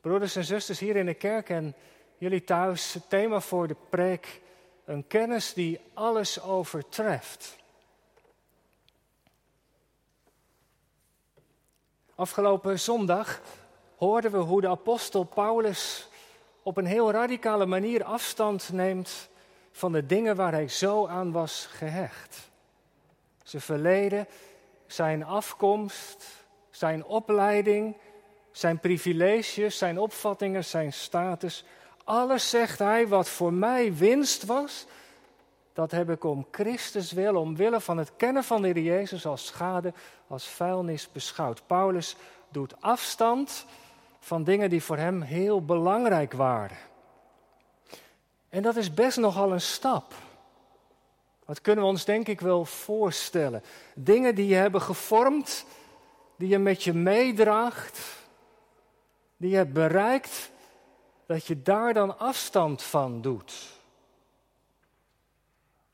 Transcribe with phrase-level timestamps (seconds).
[0.00, 1.74] Broeders en zusters hier in de kerk en
[2.18, 4.40] jullie thuis, het thema voor de preek,
[4.84, 7.56] een kennis die alles overtreft.
[12.14, 13.40] Afgelopen zondag
[13.96, 16.08] hoorden we hoe de apostel Paulus
[16.62, 19.28] op een heel radicale manier afstand neemt
[19.72, 22.50] van de dingen waar hij zo aan was gehecht.
[23.42, 24.26] Zijn verleden,
[24.86, 26.26] zijn afkomst,
[26.70, 27.96] zijn opleiding,
[28.52, 31.64] zijn privileges, zijn opvattingen, zijn status.
[32.04, 34.86] Alles zegt hij wat voor mij winst was,
[35.72, 39.46] dat heb ik om Christus wil, omwille van het kennen van de Heer Jezus als
[39.46, 39.92] schade,
[40.26, 41.66] als vuilnis beschouwd.
[41.66, 42.16] Paulus
[42.48, 43.66] doet afstand
[44.20, 46.76] van dingen die voor hem heel belangrijk waren.
[48.48, 50.14] En dat is best nogal een stap.
[51.46, 53.62] Dat kunnen we ons denk ik wel voorstellen.
[53.94, 55.64] Dingen die je hebben gevormd,
[56.36, 58.19] die je met je meedraagt,
[59.40, 60.50] die je hebt bereikt,
[61.26, 63.68] dat je daar dan afstand van doet.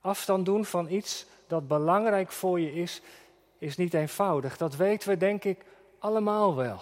[0.00, 3.02] Afstand doen van iets dat belangrijk voor je is,
[3.58, 4.56] is niet eenvoudig.
[4.56, 5.64] Dat weten we denk ik
[5.98, 6.80] allemaal wel.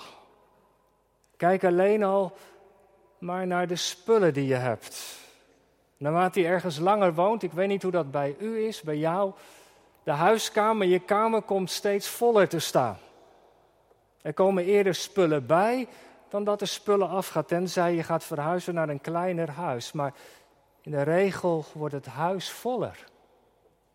[1.36, 2.36] Kijk alleen al
[3.19, 5.19] maar naar de spullen die je hebt.
[5.97, 9.33] Naarmate je ergens langer woont, ik weet niet hoe dat bij u is, bij jou.
[10.03, 12.98] De huiskamer, je kamer komt steeds voller te staan.
[14.22, 15.88] Er komen eerder spullen bij
[16.28, 19.92] dan dat er spullen afgaat, tenzij je gaat verhuizen naar een kleiner huis.
[19.92, 20.14] Maar
[20.81, 23.05] in de regel wordt het huis voller.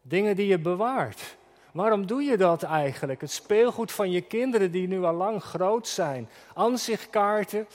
[0.01, 1.37] Dingen die je bewaart.
[1.71, 3.21] Waarom doe je dat eigenlijk?
[3.21, 6.29] Het speelgoed van je kinderen die nu al lang groot zijn.
[6.53, 7.67] Ansichtkaarten,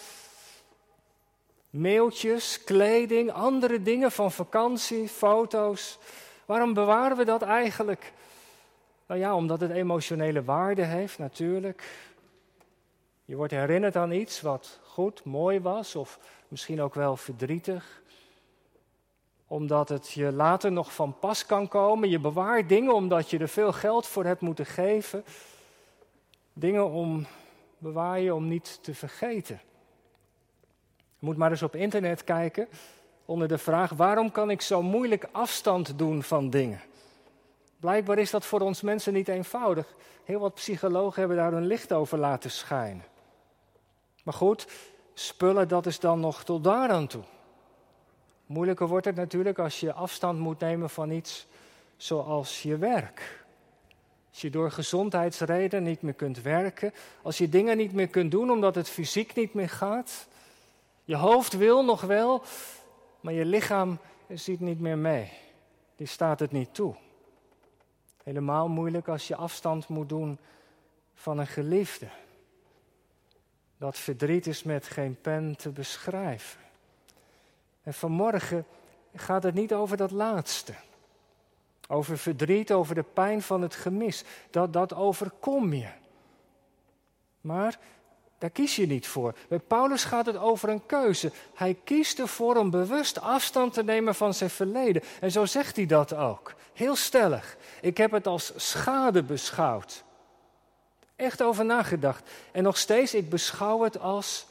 [1.71, 5.99] mailtjes, kleding, andere dingen van vakantie, foto's.
[6.47, 8.13] Waarom bewaren we dat eigenlijk?
[9.07, 11.83] Nou ja, omdat het emotionele waarde heeft natuurlijk.
[13.25, 18.03] Je wordt herinnerd aan iets wat goed, mooi was of misschien ook wel verdrietig
[19.47, 22.09] omdat het je later nog van pas kan komen.
[22.09, 25.25] Je bewaart dingen omdat je er veel geld voor hebt moeten geven.
[26.53, 27.27] Dingen om
[27.79, 29.61] bewaar je om niet te vergeten.
[31.19, 32.69] Je moet maar eens op internet kijken
[33.25, 36.81] onder de vraag: waarom kan ik zo moeilijk afstand doen van dingen?
[37.81, 39.95] Blijkbaar is dat voor ons mensen niet eenvoudig.
[40.25, 43.05] Heel wat psychologen hebben daar hun licht over laten schijnen.
[44.25, 44.67] Maar goed,
[45.15, 47.23] spullen, dat is dan nog tot daar aan toe.
[48.47, 51.47] Moeilijker wordt het natuurlijk als je afstand moet nemen van iets
[51.97, 53.45] zoals je werk.
[54.31, 56.93] Als je door gezondheidsreden niet meer kunt werken,
[57.23, 60.27] als je dingen niet meer kunt doen omdat het fysiek niet meer gaat.
[61.05, 62.43] Je hoofd wil nog wel,
[63.21, 63.99] maar je lichaam
[64.29, 65.33] ziet niet meer mee.
[65.97, 66.95] Die staat het niet toe.
[68.23, 70.39] Helemaal moeilijk als je afstand moet doen
[71.15, 72.09] van een geliefde.
[73.85, 76.61] Dat verdriet is met geen pen te beschrijven.
[77.83, 78.67] En vanmorgen
[79.15, 80.75] gaat het niet over dat laatste.
[81.89, 84.25] Over verdriet, over de pijn van het gemis.
[84.51, 85.89] Dat, dat overkom je.
[87.41, 87.79] Maar
[88.39, 89.35] daar kies je niet voor.
[89.49, 91.33] Bij Paulus gaat het over een keuze.
[91.55, 95.03] Hij kiest ervoor om bewust afstand te nemen van zijn verleden.
[95.21, 96.55] En zo zegt hij dat ook.
[96.73, 97.57] Heel stellig.
[97.81, 100.05] Ik heb het als schade beschouwd.
[101.17, 102.31] Echt over nagedacht.
[102.53, 104.47] En nog steeds, ik beschouw het als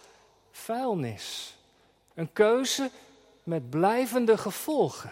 [0.51, 1.57] vuilnis.
[2.13, 2.89] Een keuze
[3.43, 5.11] met blijvende gevolgen.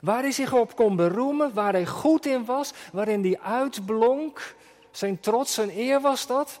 [0.00, 4.54] Waar hij zich op kon beroemen, waar hij goed in was, waarin hij uitblonk,
[4.90, 6.58] zijn trots en eer was dat,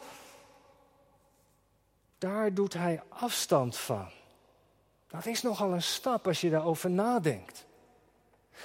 [2.18, 4.08] daar doet hij afstand van.
[5.08, 7.64] Dat is nogal een stap als je daarover nadenkt.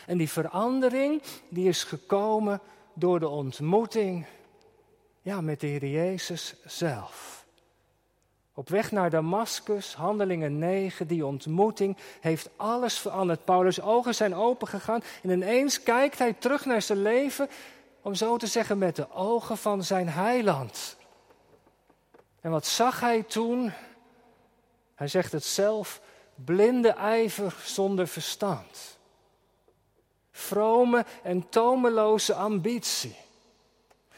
[0.06, 2.60] En die verandering, die is gekomen
[2.94, 4.26] door de ontmoeting
[5.28, 7.46] ja, met de Heer Jezus zelf.
[8.54, 13.46] Op weg naar Damascus, handelingen 9, die ontmoeting, heeft alles veranderd.
[13.46, 17.50] Paulus' ogen zijn opengegaan en ineens kijkt hij terug naar zijn leven,
[18.02, 20.98] om zo te zeggen, met de ogen van zijn heiland.
[22.42, 23.72] En wat zag hij toen?
[24.96, 26.02] Hij zegt het zelf,
[26.36, 28.98] blinde ijver zonder verstand.
[30.32, 33.26] Vrome en tomeloze ambitie.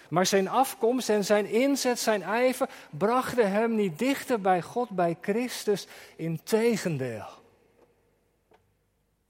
[0.09, 5.17] Maar zijn afkomst en zijn inzet, zijn ijver, brachten hem niet dichter bij God, bij
[5.21, 5.87] Christus.
[6.15, 7.27] Integendeel.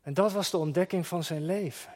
[0.02, 1.94] En dat was de ontdekking van zijn leven.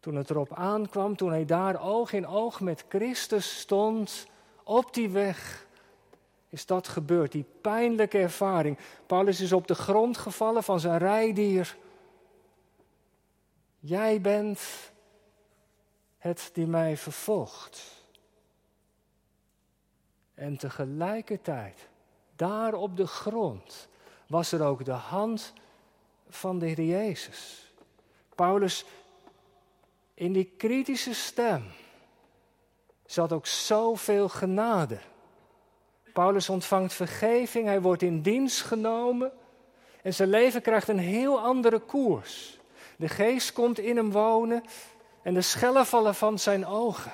[0.00, 4.26] Toen het erop aankwam, toen hij daar oog in oog met Christus stond,
[4.64, 5.66] op die weg,
[6.48, 7.32] is dat gebeurd.
[7.32, 8.78] Die pijnlijke ervaring.
[9.06, 11.76] Paulus is op de grond gevallen van zijn rijdier.
[13.78, 14.91] Jij bent
[16.22, 18.04] het die mij vervolgt.
[20.34, 21.88] En tegelijkertijd
[22.36, 23.88] Daar op de grond
[24.26, 25.52] was er ook de hand
[26.28, 27.72] van de Heer Jezus.
[28.34, 28.84] Paulus,
[30.14, 31.64] in die kritische stem
[33.06, 34.98] zat ook zoveel genade.
[36.12, 39.32] Paulus ontvangt vergeving, hij wordt in dienst genomen
[40.02, 42.58] en zijn leven krijgt een heel andere koers.
[42.96, 44.62] De geest komt in hem wonen
[45.22, 47.12] en de schellen vallen van zijn ogen.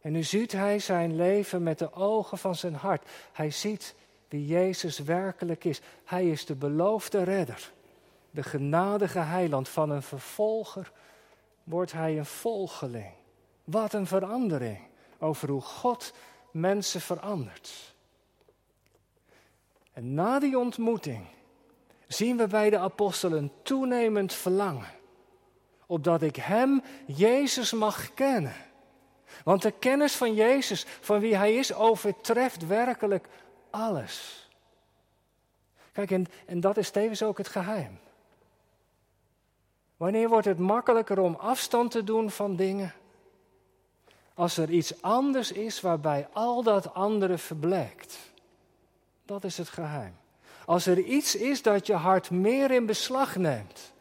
[0.00, 3.08] En nu ziet hij zijn leven met de ogen van zijn hart.
[3.32, 3.94] Hij ziet
[4.28, 5.80] wie Jezus werkelijk is.
[6.04, 7.72] Hij is de beloofde redder.
[8.30, 10.92] De genadige heiland van een vervolger
[11.64, 13.12] wordt hij een volgeling.
[13.64, 14.78] Wat een verandering
[15.18, 16.12] over hoe God
[16.50, 17.94] mensen verandert.
[19.92, 21.26] En na die ontmoeting
[22.06, 24.90] zien we bij de apostelen toenemend verlangen.
[25.86, 28.54] Opdat ik Hem, Jezus, mag kennen.
[29.44, 33.28] Want de kennis van Jezus, van wie Hij is, overtreft werkelijk
[33.70, 34.48] alles.
[35.92, 37.98] Kijk, en, en dat is tevens ook het geheim.
[39.96, 42.92] Wanneer wordt het makkelijker om afstand te doen van dingen?
[44.34, 48.18] Als er iets anders is waarbij al dat andere verblijkt.
[49.24, 50.16] Dat is het geheim.
[50.64, 53.92] Als er iets is dat je hart meer in beslag neemt.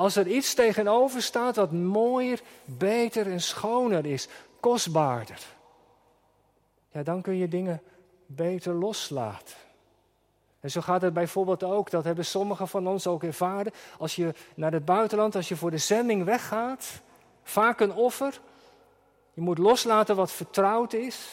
[0.00, 4.28] Als er iets tegenover staat wat mooier, beter en schoner is,
[4.60, 5.46] kostbaarder.
[6.92, 7.82] Ja, dan kun je dingen
[8.26, 9.56] beter loslaten.
[10.60, 13.72] En zo gaat het bijvoorbeeld ook, dat hebben sommigen van ons ook ervaren.
[13.98, 17.00] Als je naar het buitenland, als je voor de zending weggaat,
[17.42, 18.40] vaak een offer.
[19.34, 21.28] Je moet loslaten wat vertrouwd is.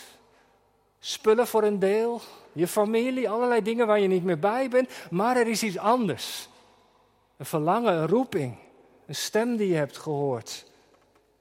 [1.00, 2.22] Spullen voor een deel,
[2.52, 4.90] je familie, allerlei dingen waar je niet meer bij bent.
[5.10, 6.50] Maar er is iets anders.
[7.38, 8.58] Een verlangen, een roeping,
[9.06, 10.66] een stem die je hebt gehoord.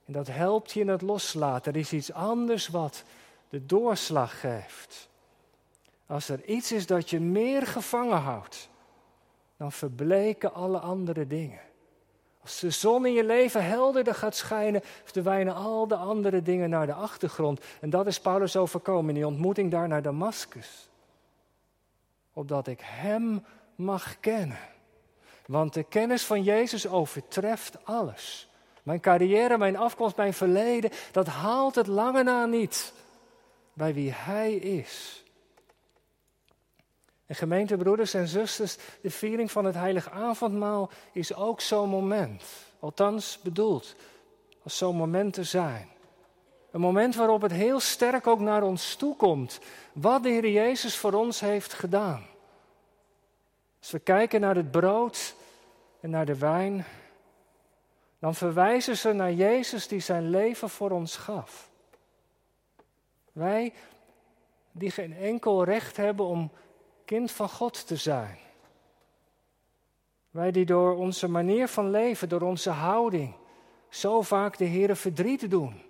[0.04, 1.72] En dat helpt je in het loslaten.
[1.72, 3.02] Er is iets anders wat
[3.48, 5.08] de doorslag geeft.
[6.06, 8.68] Als er iets is dat je meer gevangen houdt,
[9.56, 11.60] dan verbleken alle andere dingen.
[12.42, 16.86] Als de zon in je leven helderder gaat schijnen, verdwijnen al de andere dingen naar
[16.86, 17.60] de achtergrond.
[17.80, 20.88] En dat is Paulus overkomen in die ontmoeting daar naar Damascus.
[22.32, 23.44] Opdat ik Hem
[23.74, 24.58] mag kennen.
[25.46, 28.48] Want de kennis van Jezus overtreft alles.
[28.82, 32.92] Mijn carrière, mijn afkomst, mijn verleden, dat haalt het lange na niet
[33.72, 35.24] bij wie Hij is.
[37.26, 42.44] En gemeentebroeders en zusters, de viering van het heilige avondmaal is ook zo'n moment.
[42.78, 43.94] Althans bedoeld
[44.62, 45.88] als zo'n moment te zijn.
[46.70, 49.58] Een moment waarop het heel sterk ook naar ons toe komt.
[49.92, 52.26] Wat de Heer Jezus voor ons heeft gedaan.
[53.78, 55.34] Als we kijken naar het brood
[56.06, 56.84] en naar de wijn,
[58.18, 61.70] dan verwijzen ze naar Jezus die zijn leven voor ons gaf.
[63.32, 63.72] Wij
[64.72, 66.50] die geen enkel recht hebben om
[67.04, 68.38] kind van God te zijn.
[70.30, 73.34] Wij die door onze manier van leven, door onze houding,
[73.88, 75.82] zo vaak de Heere verdriet doen.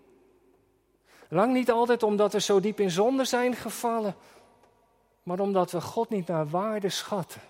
[1.28, 4.14] Lang niet altijd omdat we zo diep in zonde zijn gevallen,
[5.22, 7.40] maar omdat we God niet naar waarde schatten.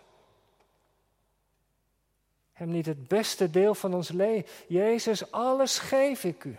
[2.57, 4.51] Hem niet het beste deel van ons leven.
[4.67, 6.57] Jezus, alles geef ik u.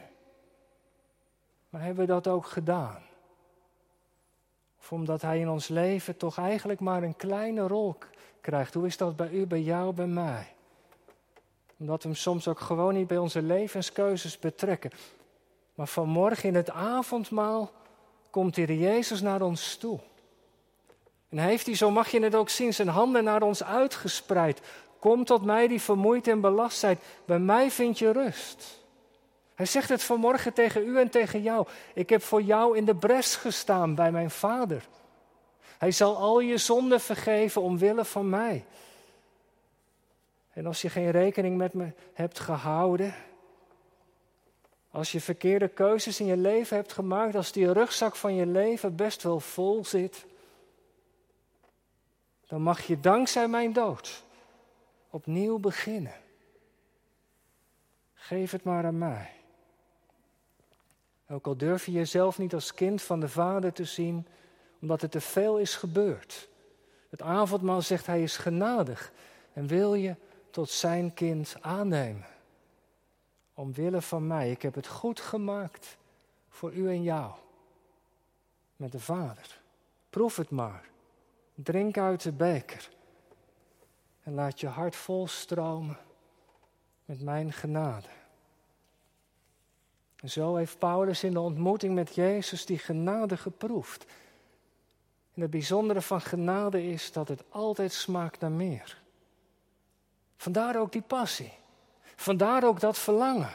[1.69, 3.01] Maar hebben we dat ook gedaan?
[4.79, 7.95] Of omdat Hij in ons leven toch eigenlijk maar een kleine rol
[8.41, 8.73] krijgt.
[8.73, 10.53] Hoe is dat bij u, bij jou, bij mij?
[11.77, 14.91] Omdat we Hem soms ook gewoon niet bij onze levenskeuzes betrekken.
[15.75, 17.71] Maar vanmorgen in het avondmaal
[18.29, 19.99] komt Heer Jezus naar ons toe.
[21.29, 24.61] En heeft hij, zo mag je het ook zien, zijn handen naar ons uitgespreid.
[24.99, 26.99] Kom tot mij die vermoeid en belast zijt.
[27.25, 28.85] Bij mij vind je rust.
[29.55, 31.67] Hij zegt het vanmorgen tegen u en tegen jou.
[31.93, 34.87] Ik heb voor jou in de bres gestaan bij mijn vader.
[35.77, 38.65] Hij zal al je zonden vergeven omwille van mij.
[40.53, 43.15] En als je geen rekening met me hebt gehouden,
[44.91, 48.95] als je verkeerde keuzes in je leven hebt gemaakt, als die rugzak van je leven
[48.95, 50.25] best wel vol zit,
[52.47, 54.25] dan mag je dankzij mijn dood
[55.09, 56.15] opnieuw beginnen.
[58.13, 59.31] Geef het maar aan mij.
[61.29, 64.27] Ook al durf je jezelf niet als kind van de Vader te zien,
[64.81, 66.49] omdat er te veel is gebeurd.
[67.09, 69.11] Het avondmaal zegt hij is genadig
[69.53, 70.15] en wil je
[70.49, 72.25] tot zijn kind aannemen.
[73.53, 75.97] Omwille van mij, ik heb het goed gemaakt
[76.49, 77.33] voor u en jou.
[78.75, 79.61] Met de Vader.
[80.09, 80.89] Proef het maar.
[81.53, 82.89] Drink uit de beker.
[84.27, 85.97] En laat je hart vol stromen
[87.05, 88.07] met mijn genade.
[90.15, 94.05] En zo heeft Paulus in de ontmoeting met Jezus die genade geproefd.
[95.33, 99.01] En het bijzondere van genade is dat het altijd smaakt naar meer.
[100.37, 101.53] Vandaar ook die passie.
[102.15, 103.51] Vandaar ook dat verlangen.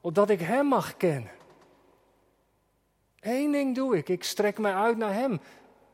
[0.00, 1.32] Opdat ik Hem mag kennen.
[3.20, 5.40] Eén ding doe ik, ik strek mij uit naar Hem,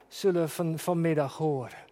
[0.08, 1.87] zullen we van, vanmiddag horen.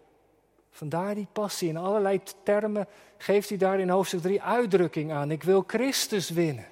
[0.76, 1.68] Vandaar die passie.
[1.68, 5.30] In allerlei termen geeft hij daar in hoofdstuk 3 uitdrukking aan.
[5.30, 6.66] Ik wil Christus winnen.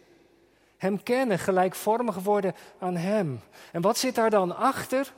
[0.77, 3.41] Hem kennen, gelijkvormig worden aan Hem.
[3.73, 5.13] En wat zit daar dan achter?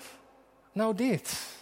[0.72, 1.54] Nou dit.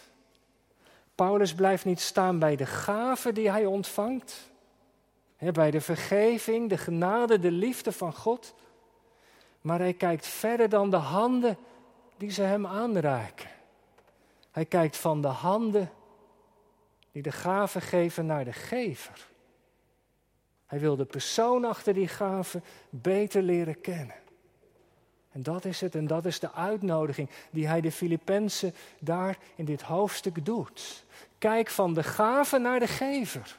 [1.15, 4.49] Paulus blijft niet staan bij de gave die hij ontvangt,
[5.37, 8.53] bij de vergeving, de genade, de liefde van God,
[9.61, 11.57] maar hij kijkt verder dan de handen
[12.17, 13.49] die ze hem aanraken.
[14.51, 15.91] Hij kijkt van de handen
[17.15, 19.27] die de gave geven naar de gever.
[20.65, 24.15] Hij wil de persoon achter die gave beter leren kennen.
[25.31, 29.65] En dat is het, en dat is de uitnodiging die hij de Filippenzen daar in
[29.65, 31.03] dit hoofdstuk doet.
[31.37, 33.57] Kijk van de gave naar de gever.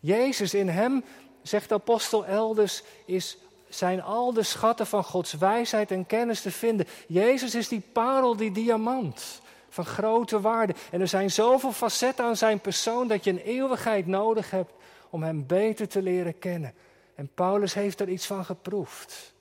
[0.00, 1.04] Jezus in hem,
[1.42, 3.36] zegt de apostel elders, is,
[3.68, 6.86] zijn al de schatten van Gods wijsheid en kennis te vinden.
[7.08, 9.42] Jezus is die parel, die diamant
[9.72, 10.74] van grote waarde.
[10.90, 14.72] En er zijn zoveel facetten aan zijn persoon dat je een eeuwigheid nodig hebt
[15.10, 16.74] om hem beter te leren kennen.
[17.14, 19.34] En Paulus heeft er iets van geproefd.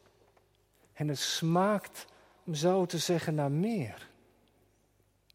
[0.94, 2.06] En het smaakt,
[2.44, 4.10] om zo te zeggen, naar meer.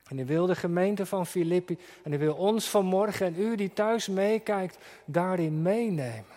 [0.08, 3.72] En hij wil de gemeente van Filippi en hij wil ons vanmorgen en u die
[3.72, 6.36] thuis meekijkt, daarin meenemen.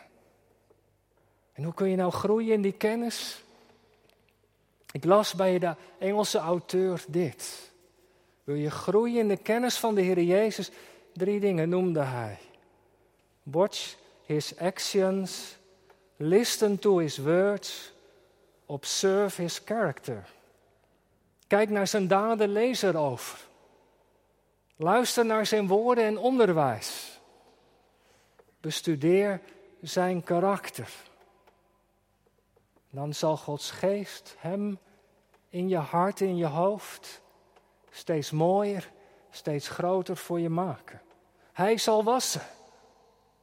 [1.54, 3.44] En hoe kun je nou groeien in die kennis?
[4.92, 7.72] Ik las bij de Engelse auteur dit.
[8.50, 10.72] Wil je groeien in de kennis van de Heer Jezus?
[11.14, 12.38] Drie dingen noemde hij.
[13.44, 15.58] Watch his actions,
[16.16, 17.92] listen to his words,
[18.66, 20.30] observe his character.
[21.48, 23.40] Kijk naar zijn daden, lees erover.
[24.76, 27.20] Luister naar zijn woorden en onderwijs.
[28.62, 29.42] Bestudeer
[29.82, 30.90] zijn karakter.
[32.90, 34.80] Dan zal Gods geest hem
[35.50, 37.22] in je hart, in je hoofd,
[37.90, 38.92] steeds mooier,
[39.30, 41.02] steeds groter voor je maken.
[41.54, 42.42] Hij zal wassen,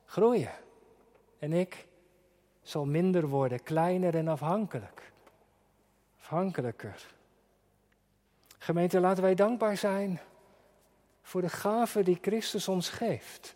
[0.05, 0.53] groeien.
[1.39, 1.87] En ik
[2.63, 5.13] zal minder worden, kleiner en afhankelijk.
[6.21, 7.07] Afhankelijker.
[8.59, 10.21] Gemeente, laten wij dankbaar zijn
[11.27, 13.55] voor de gave die Christus ons geeft.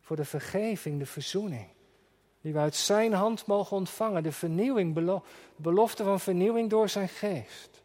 [0.00, 1.66] Voor de vergeving, de verzoening.
[2.40, 4.22] Die we uit Zijn hand mogen ontvangen.
[4.22, 5.20] De vernieuwing,
[5.56, 7.80] belofte van vernieuwing door Zijn geest.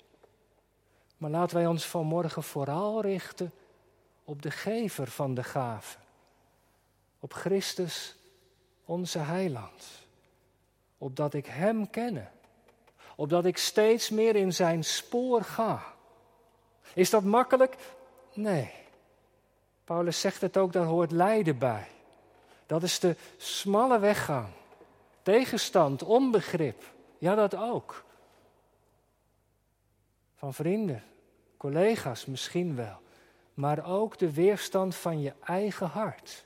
[1.17, 3.51] Maar laten wij ons vanmorgen vooral richten
[4.23, 5.97] op de gever van de gave.
[7.19, 8.15] Op Christus,
[8.85, 9.87] onze heiland.
[10.97, 12.27] Opdat ik Hem kenne.
[13.15, 15.83] Opdat ik steeds meer in Zijn spoor ga.
[16.93, 17.75] Is dat makkelijk?
[18.33, 18.71] Nee.
[19.83, 21.87] Paulus zegt het ook, daar hoort lijden bij.
[22.65, 24.47] Dat is de smalle weggang.
[25.21, 26.83] Tegenstand, onbegrip.
[27.17, 28.03] Ja, dat ook.
[30.37, 31.03] Van vrienden,
[31.57, 32.97] collega's misschien wel.
[33.53, 36.43] Maar ook de weerstand van je eigen hart.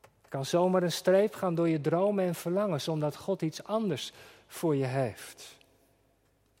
[0.00, 4.12] Het kan zomaar een streep gaan door je dromen en verlangens, omdat God iets anders
[4.46, 5.58] voor je heeft.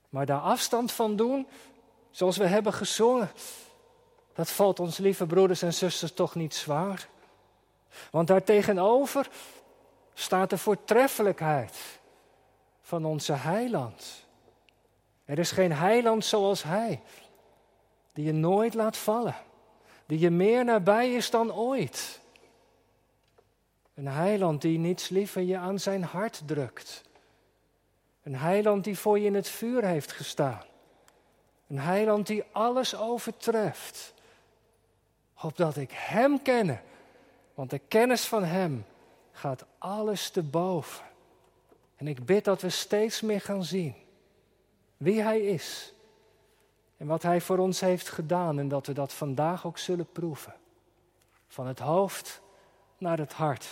[0.08, 1.46] Maar daar afstand van doen,
[2.10, 3.30] zoals we hebben gezongen,
[4.32, 7.08] dat valt ons, lieve broeders en zusters, toch niet zwaar.
[8.10, 9.28] Want daartegenover
[10.14, 12.00] staat de voortreffelijkheid
[12.80, 14.25] van onze heiland.
[15.26, 17.02] Er is geen heiland zoals hij,
[18.12, 19.36] die je nooit laat vallen,
[20.06, 22.20] die je meer nabij is dan ooit.
[23.94, 27.02] Een heiland die niets liever je aan zijn hart drukt.
[28.22, 30.62] Een heiland die voor je in het vuur heeft gestaan.
[31.68, 34.14] Een heiland die alles overtreft
[35.42, 36.78] opdat ik Hem kenne.
[37.54, 38.84] Want de kennis van Hem
[39.32, 41.04] gaat alles te boven.
[41.96, 43.94] En ik bid dat we steeds meer gaan zien
[44.96, 45.94] wie Hij is
[46.96, 50.54] en wat Hij voor ons heeft gedaan en dat we dat vandaag ook zullen proeven.
[51.48, 52.40] Van het hoofd
[52.98, 53.68] naar het hart,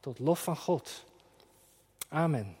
[0.00, 1.04] tot lof van God.
[2.08, 2.59] Amen.